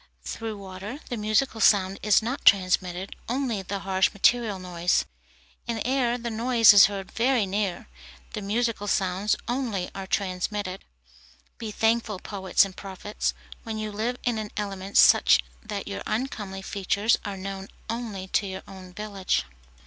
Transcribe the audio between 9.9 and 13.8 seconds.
are transmitted. Be thankful, poets and prophets, when